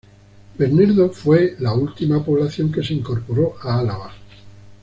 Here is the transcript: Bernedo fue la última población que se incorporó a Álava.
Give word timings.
Bernedo 0.57 1.11
fue 1.11 1.55
la 1.59 1.73
última 1.75 2.25
población 2.25 2.71
que 2.71 2.81
se 2.81 2.95
incorporó 2.95 3.53
a 3.61 3.77
Álava. 3.77 4.11